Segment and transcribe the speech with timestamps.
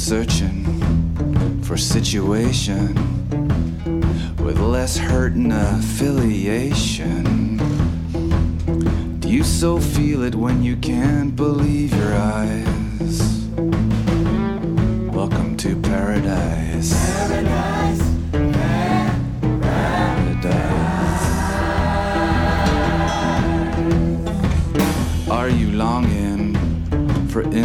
[0.00, 0.64] Searching
[1.62, 2.94] for a situation
[4.42, 7.58] with less hurt and affiliation?
[9.20, 12.69] Do you so feel it when you can't believe your eyes?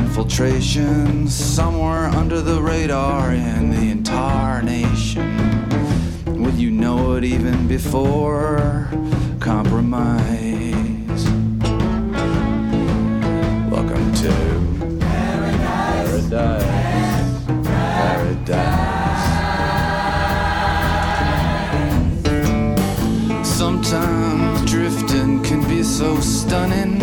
[0.05, 5.35] Infiltration somewhere under the radar in the entire nation?
[6.43, 8.87] Would you know it even before
[9.39, 11.25] compromise?
[13.71, 14.31] Welcome to
[14.99, 16.29] paradise.
[17.65, 18.77] Paradise.
[23.43, 26.94] Sometimes drifting can be so stunning,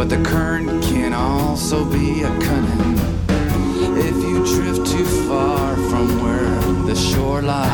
[0.00, 2.98] but the current can also be a cunning.
[3.98, 6.48] If you drift too far from where
[6.86, 7.68] the shore lies,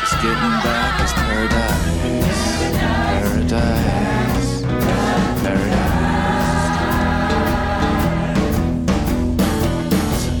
[0.00, 2.42] just getting back is paradise.
[3.14, 4.62] Paradise.
[5.42, 6.06] Paradise.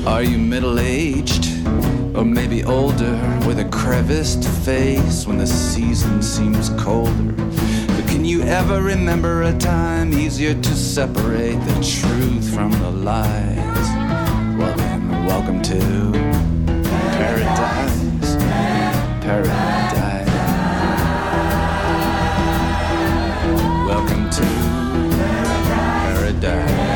[0.06, 1.46] Are you middle aged?
[2.14, 7.34] Or maybe older, with a creviced face when the season seems colder.
[8.28, 13.88] You ever remember a time easier to separate the truth from the lies?
[14.58, 15.78] Well, then, welcome to
[17.16, 18.36] paradise.
[19.24, 20.28] Paradise.
[23.88, 24.44] Welcome to
[26.04, 26.87] paradise.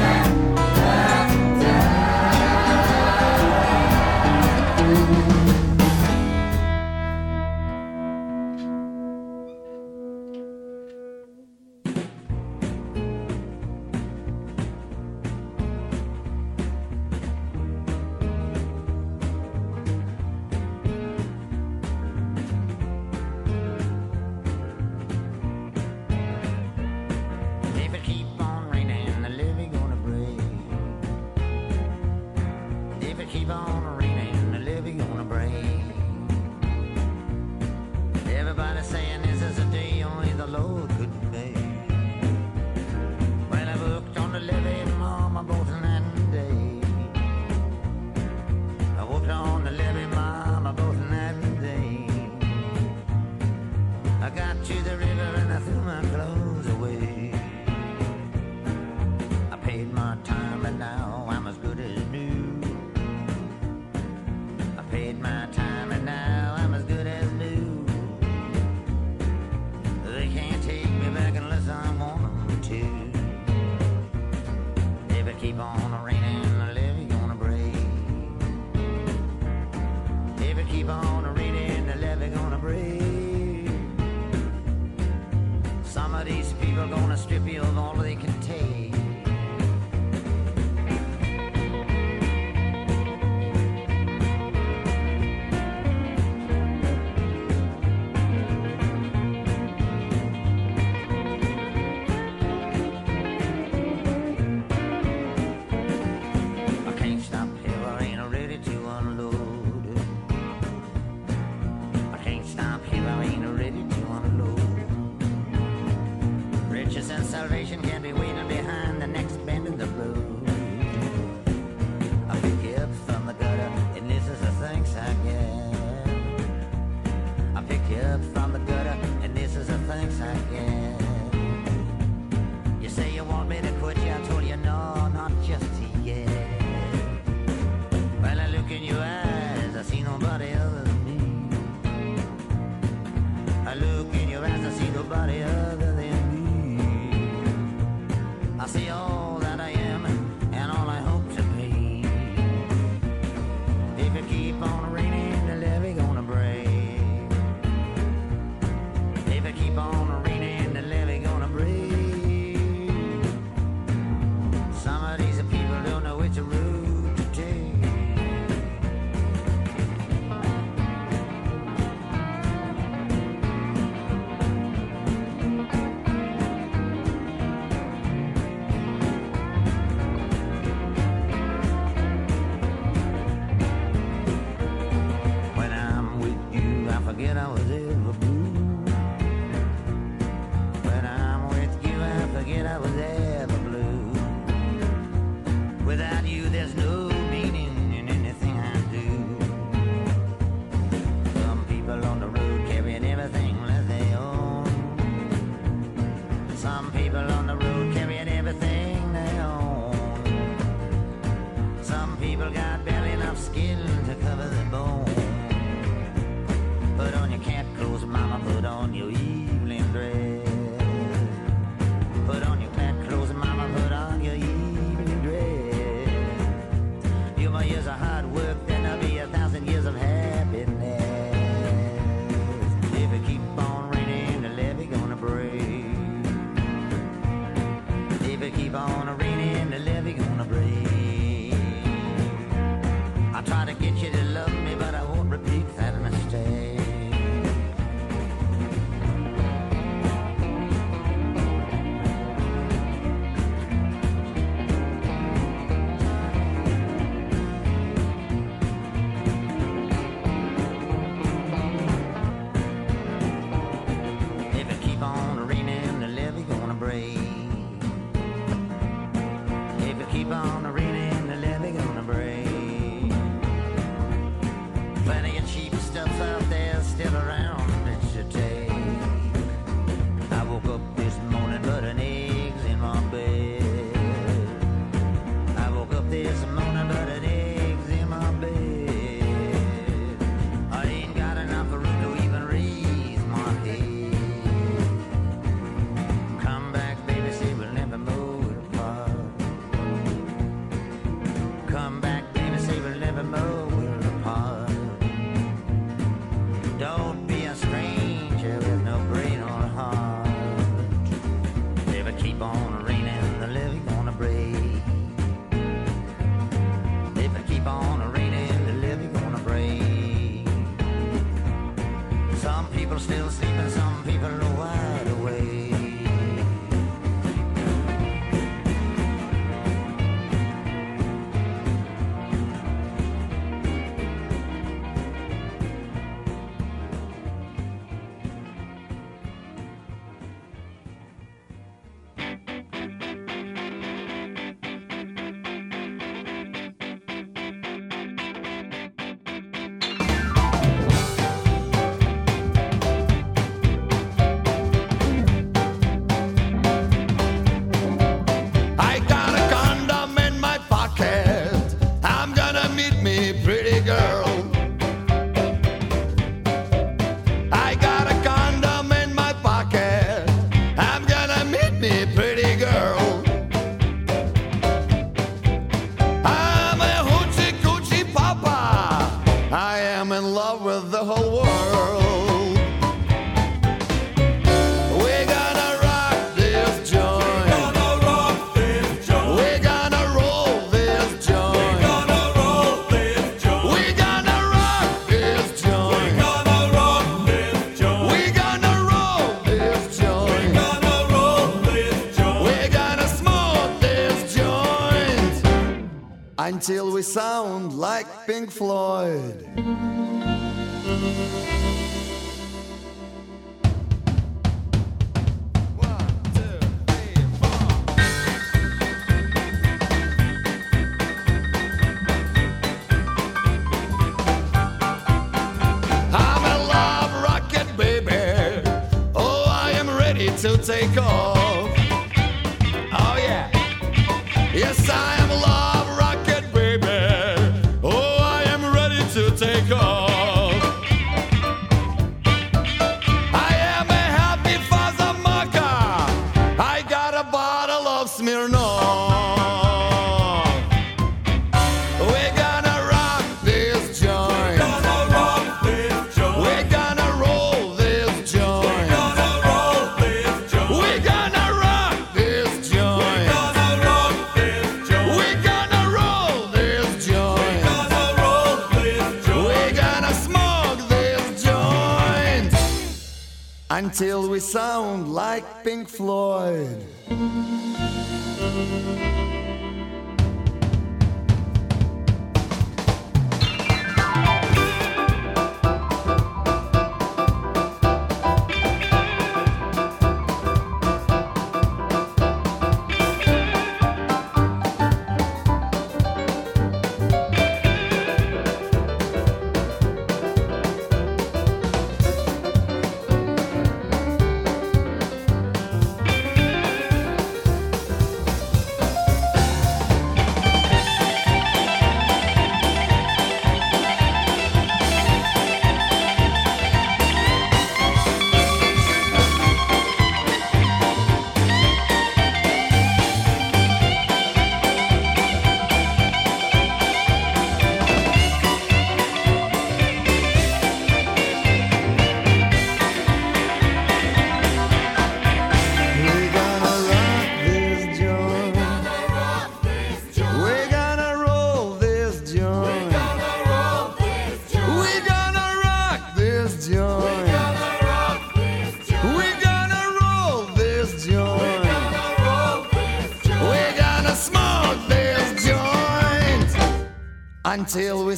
[406.63, 409.49] Until we sound like Pink Floyd.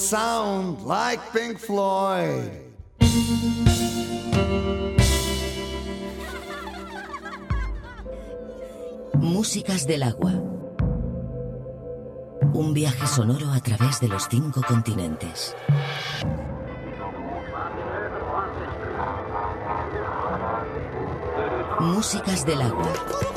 [0.05, 1.59] sound like Pink
[9.17, 10.33] Músicas del agua.
[12.53, 15.57] Un viaje sonoro a través de los cinco continentes.
[21.81, 23.34] Músicas del agua.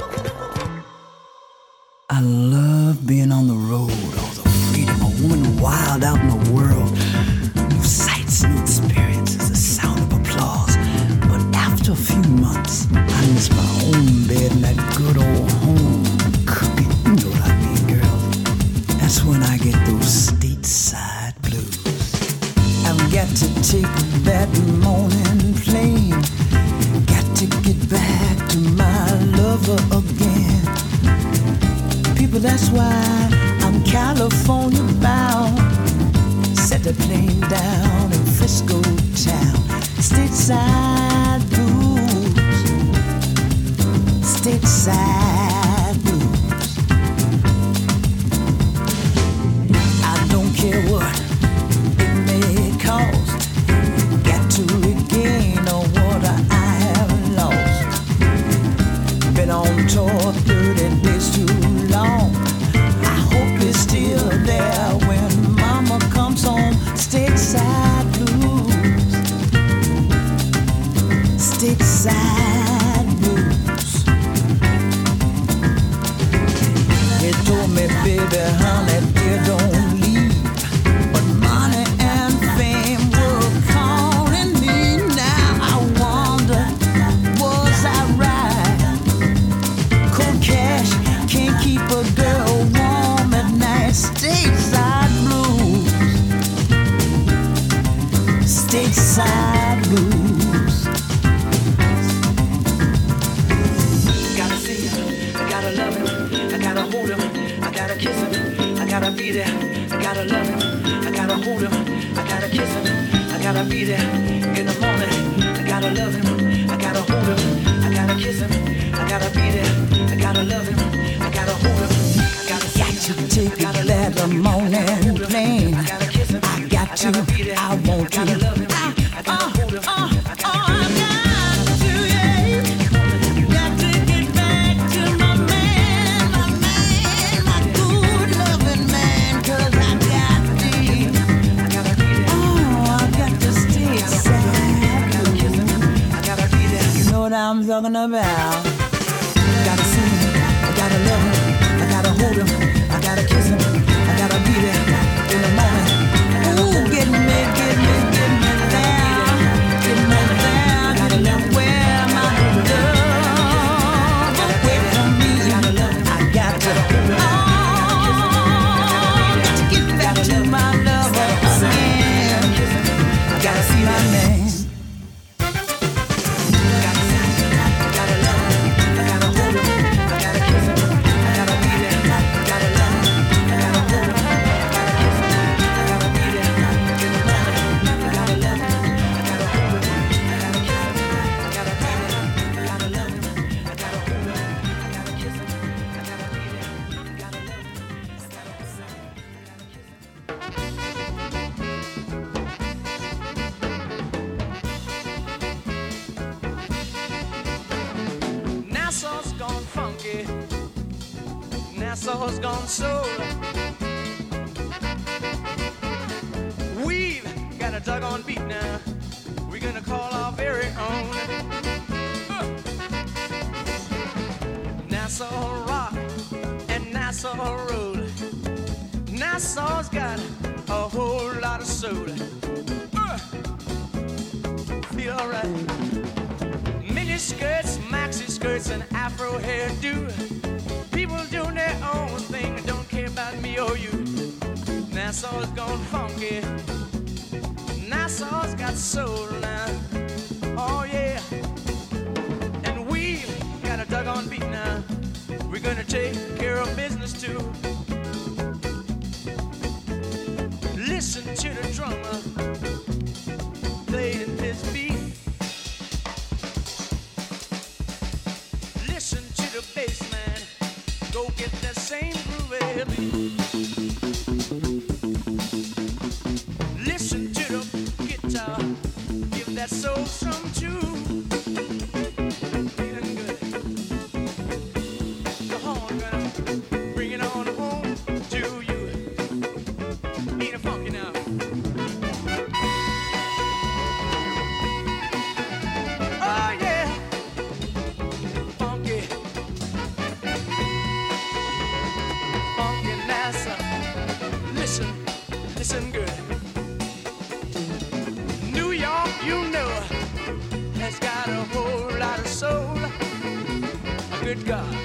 [314.33, 314.75] good God.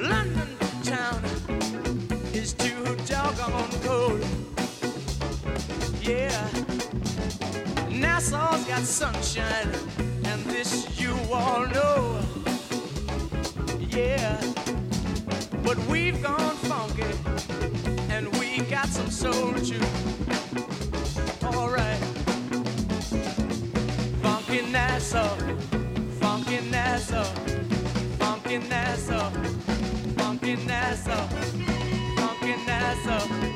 [0.00, 1.22] London town
[2.32, 4.24] is too doggone cold.
[6.00, 6.48] Yeah,
[7.90, 9.68] Nassau's got sunshine,
[10.24, 12.18] and this you all know.
[13.90, 14.40] Yeah,
[15.62, 17.12] but we've gone funky,
[18.08, 20.21] and we got some soul too.
[32.16, 33.51] funkin' ass up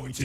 [0.00, 0.24] Howie T.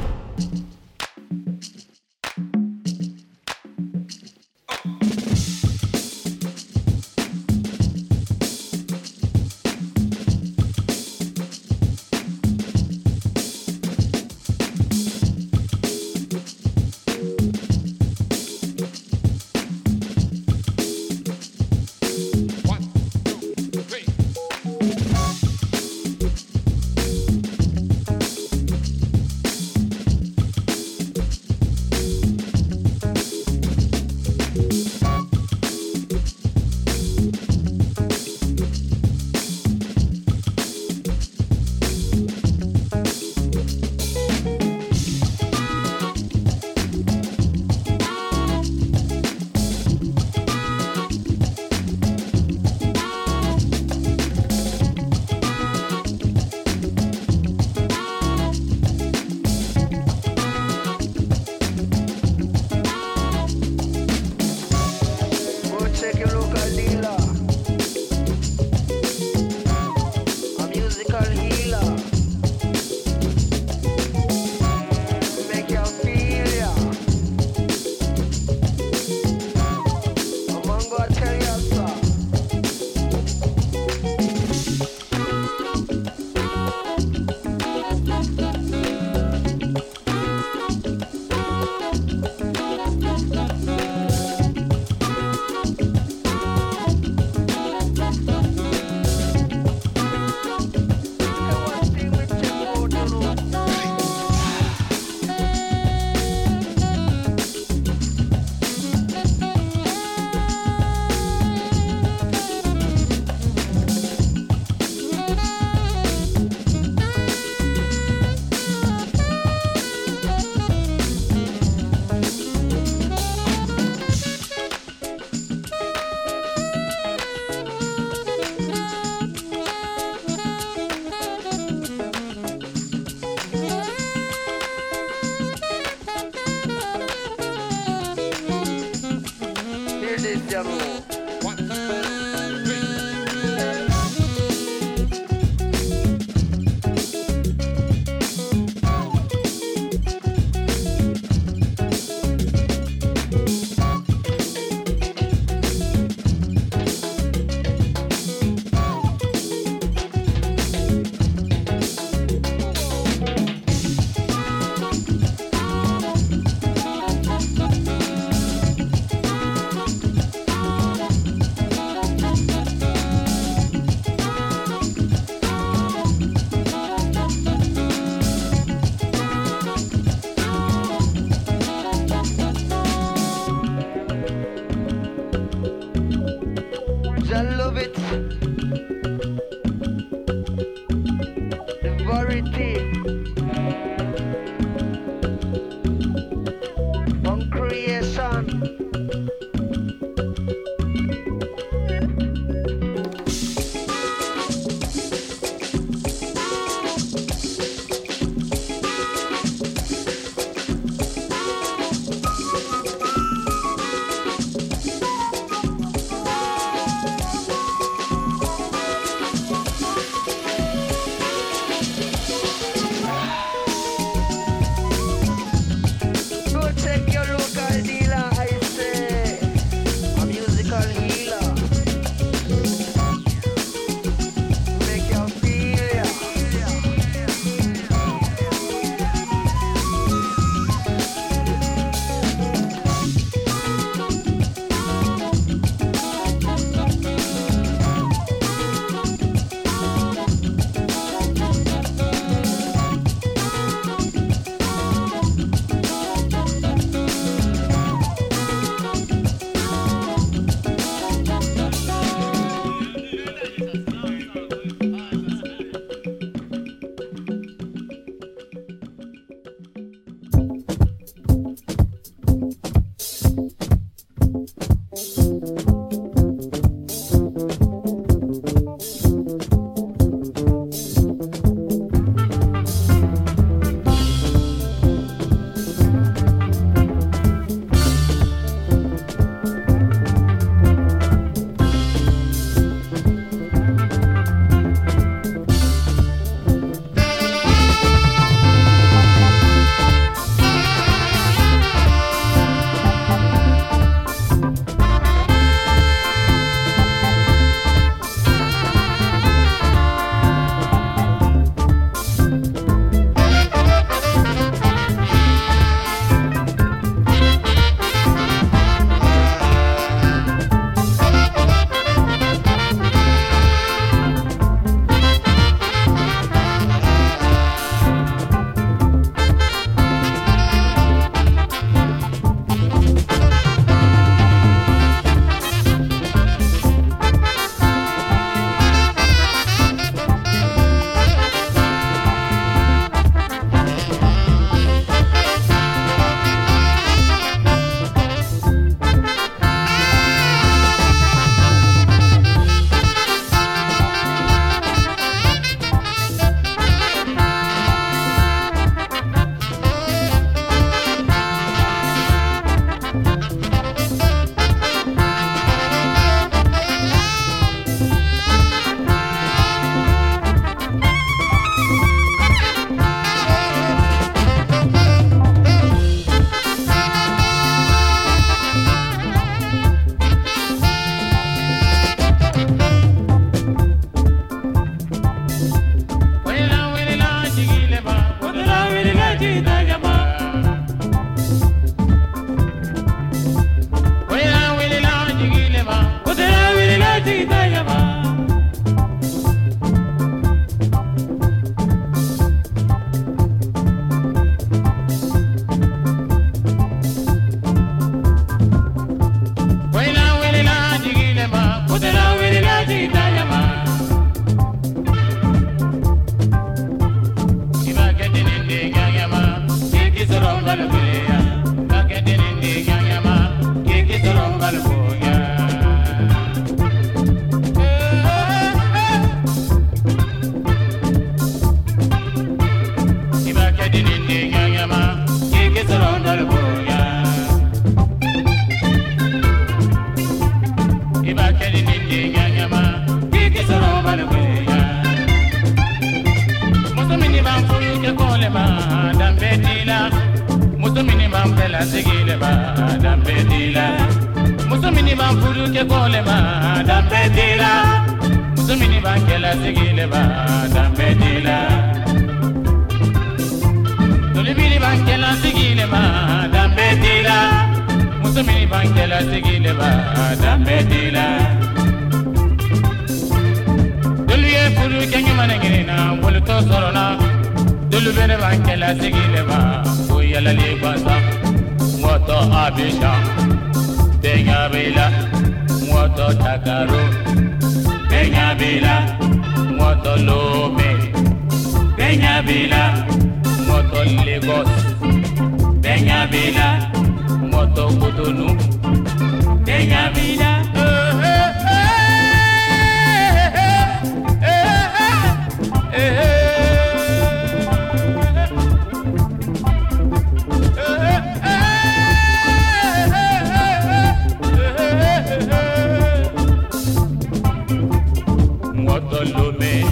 [519.03, 519.65] Solomé,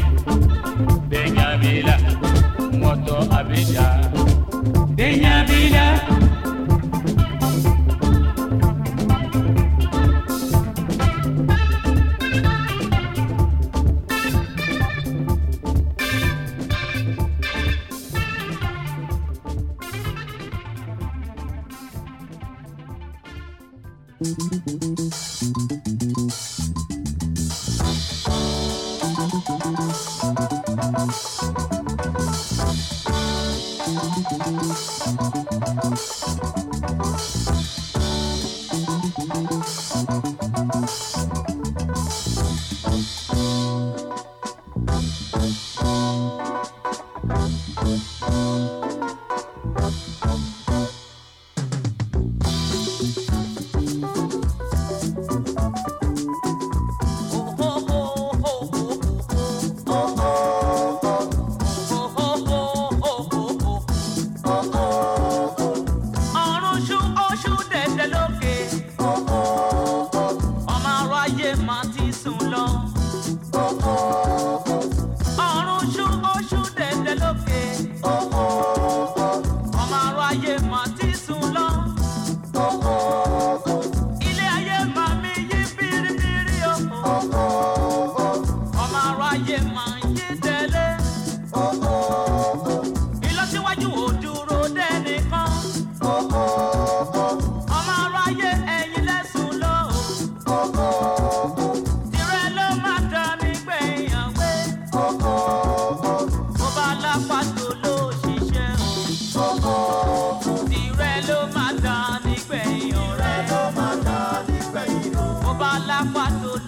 [1.07, 1.97] Benyamila,
[2.73, 4.08] Moto Abidjan.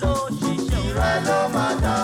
[0.02, 0.82] tó ṣiṣẹ́.
[0.88, 2.01] ìrẹ́ ló máa dá.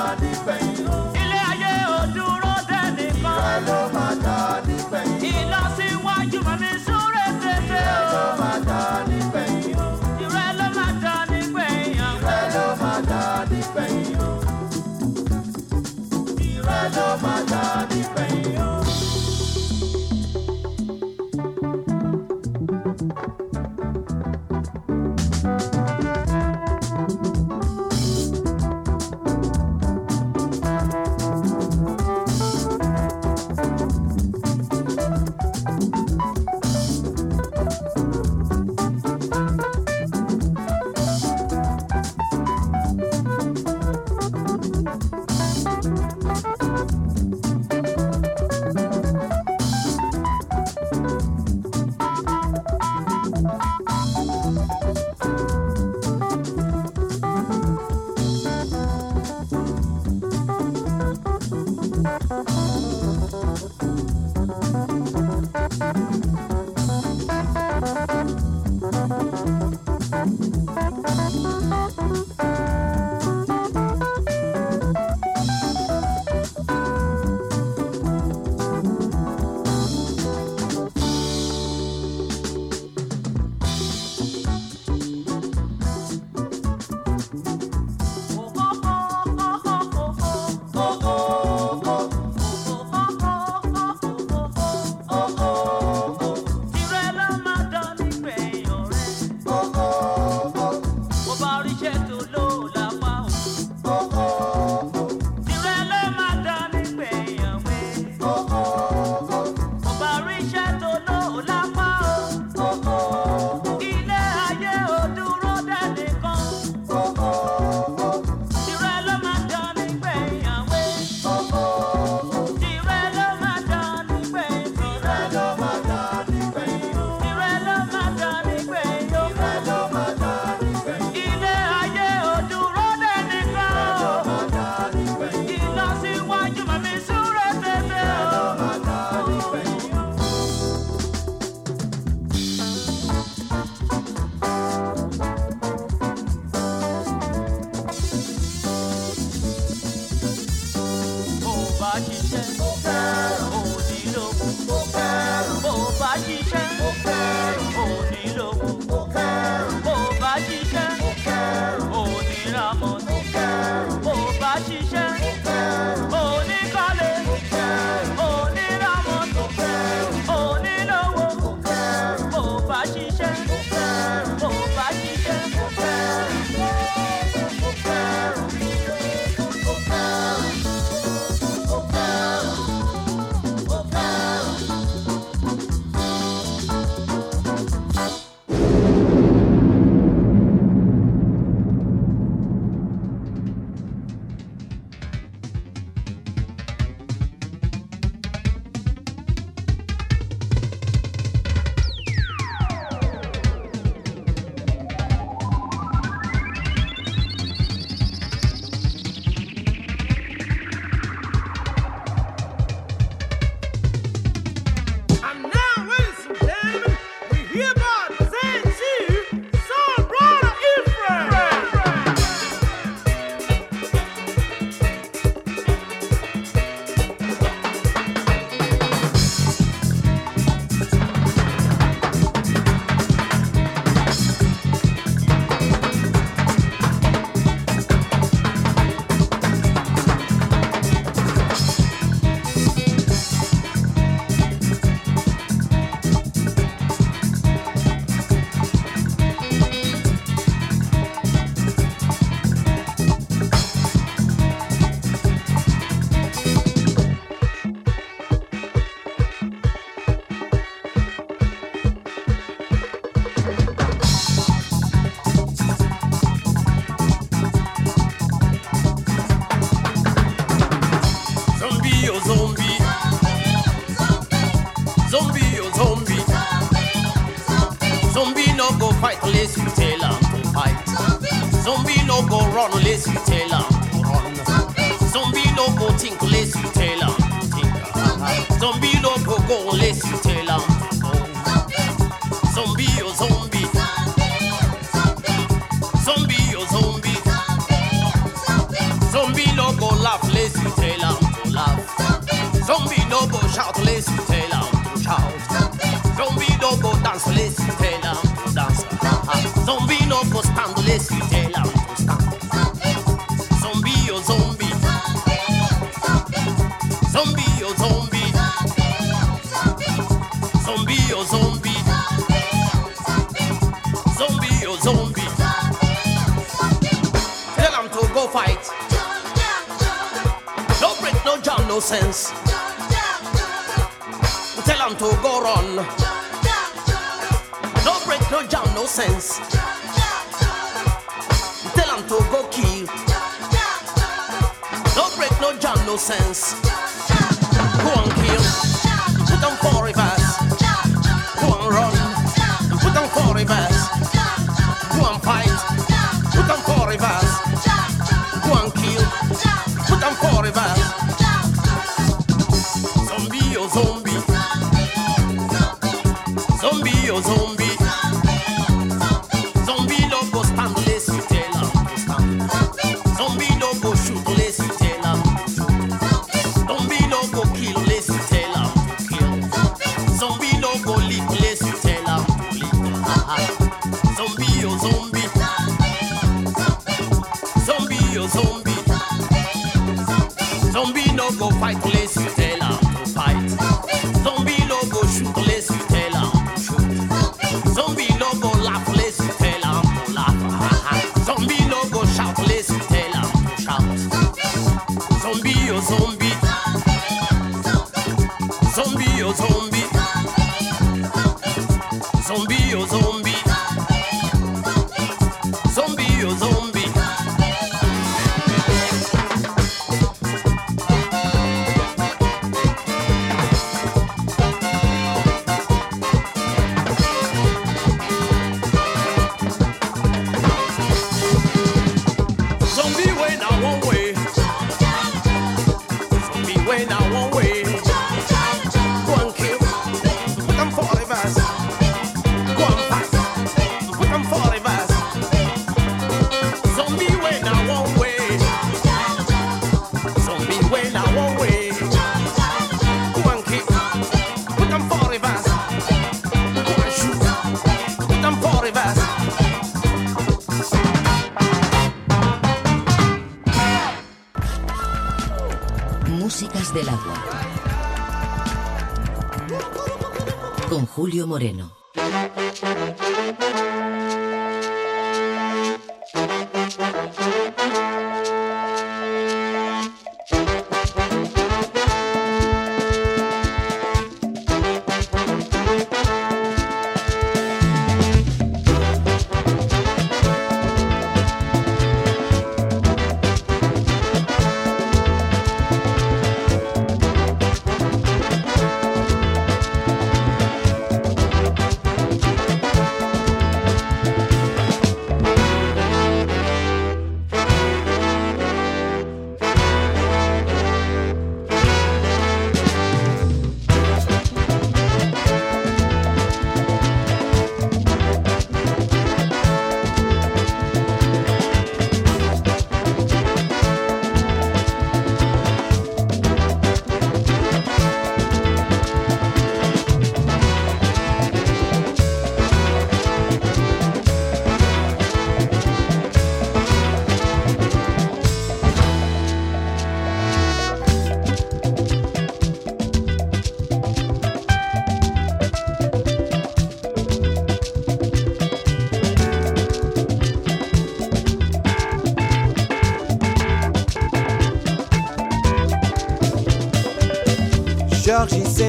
[471.28, 471.76] Moreno.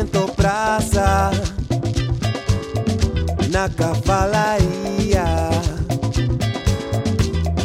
[0.05, 1.31] 100% praça
[3.51, 5.25] na cavalaria.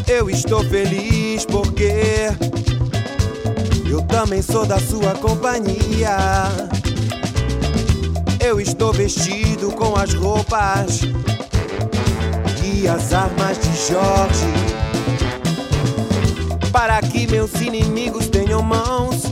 [0.08, 2.32] Eu estou feliz porque
[3.88, 6.18] eu também sou da sua companhia.
[8.40, 11.02] Eu estou vestido com as roupas
[12.64, 14.54] e as armas de Jorge.
[16.72, 19.24] Para que meus inimigos tenham mãos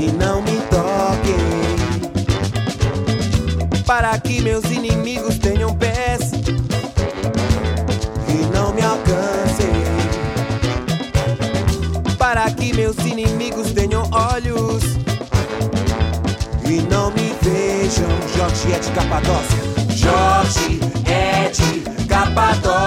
[0.00, 0.97] e não me toquem.
[3.86, 6.30] Para que meus inimigos tenham pés
[8.28, 9.72] e não me alcancem.
[12.18, 14.82] Para que meus inimigos tenham olhos
[16.64, 18.08] e não me vejam.
[18.36, 19.58] Jorge é de Capadócia.
[19.96, 22.77] Jorge é de Capadócia.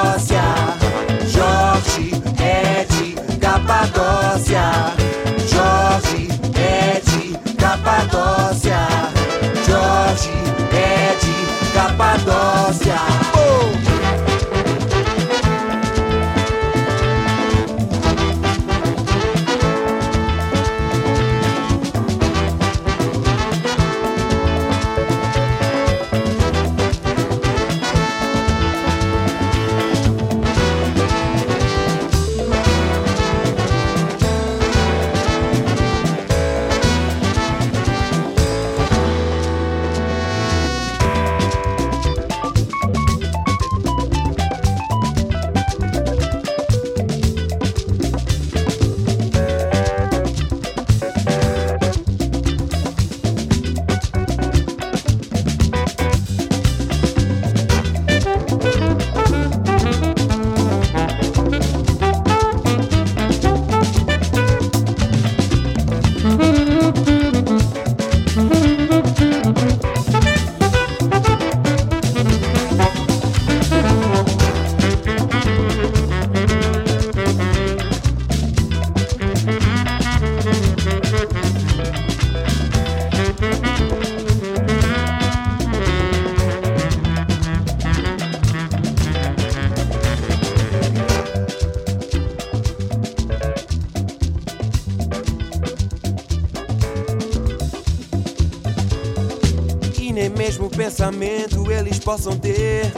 [102.11, 102.91] Possam ter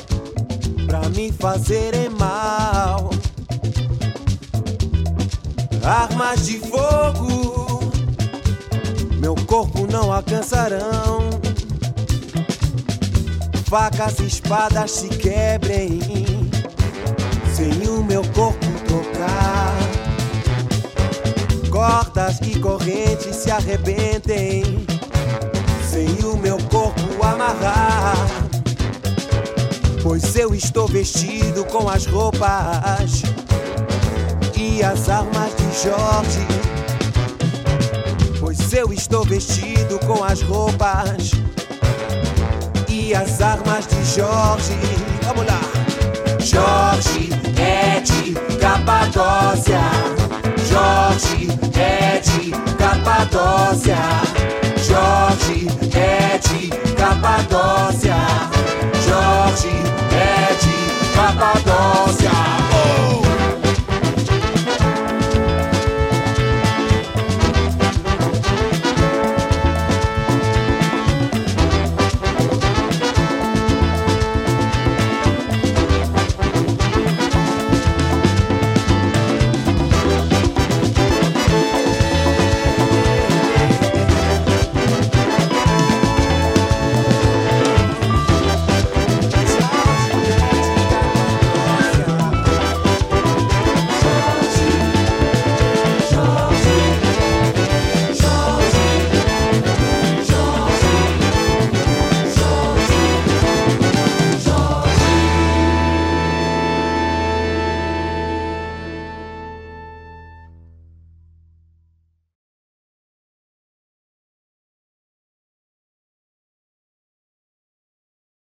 [0.87, 3.11] pra me fazerem mal.
[5.83, 7.91] Armas de fogo,
[9.19, 11.29] meu corpo não alcançarão.
[13.65, 15.99] Facas e espadas se quebrem
[17.55, 19.75] sem o meu corpo tocar.
[21.69, 24.87] Cordas e correntes se arrebentem
[25.87, 28.42] sem o meu corpo amarrar.
[30.03, 33.23] Pois eu estou vestido com as roupas
[34.53, 36.45] e as armas de Jorge.
[38.37, 41.31] Pois eu estou vestido com as roupas
[42.89, 44.77] e as armas de Jorge.
[45.23, 45.61] Vamos lá!
[46.41, 49.79] Jorge é de Capadócia.
[50.69, 51.47] Jorge
[51.79, 53.97] é de Capadócia.
[54.85, 58.52] Jorge é de Capadócia.
[59.05, 59.69] Jorge,
[60.11, 60.63] Ed,
[61.15, 62.31] Capadócia.
[62.71, 63.22] Oh!